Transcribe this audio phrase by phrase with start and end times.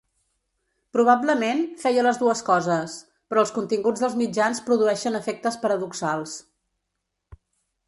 [0.95, 2.95] Probablement, feia les dues coses;
[3.33, 6.37] però els continguts dels mitjans produeixen efectes paradoxals.